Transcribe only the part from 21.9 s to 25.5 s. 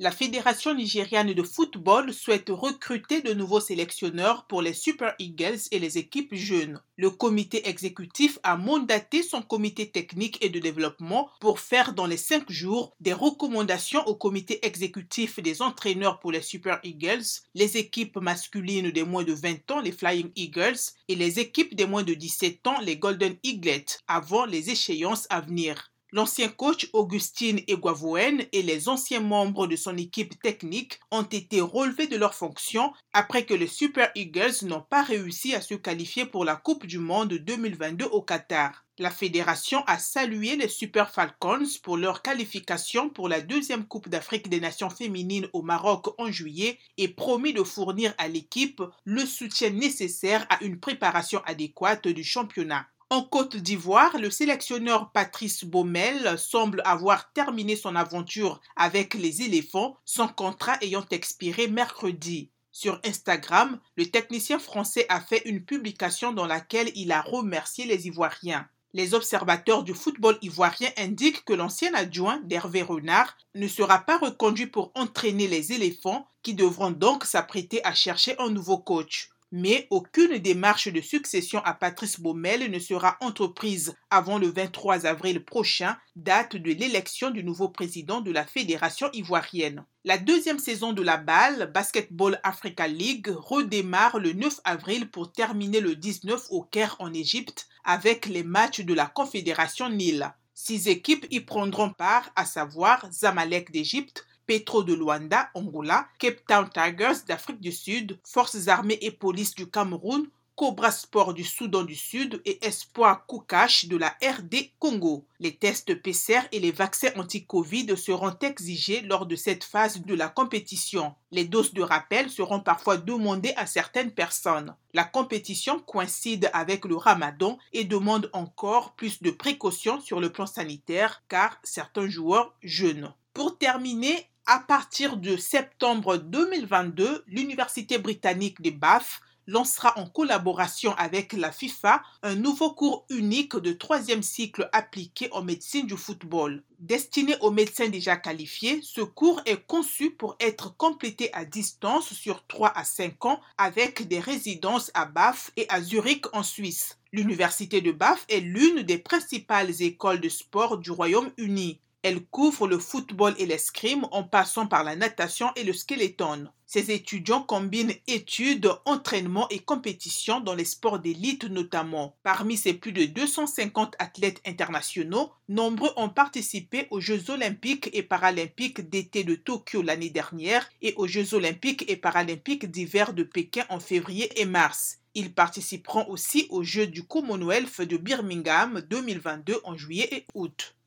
de 17 ans, les Golden Eaglets, avant les échéances à